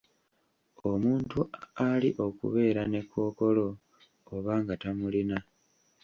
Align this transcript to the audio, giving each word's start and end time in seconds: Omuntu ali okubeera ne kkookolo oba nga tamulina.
Omuntu 0.91 1.39
ali 1.89 2.09
okubeera 2.25 2.81
ne 2.87 3.01
kkookolo 3.05 3.67
oba 4.35 4.53
nga 4.61 4.73
tamulina. 4.81 5.37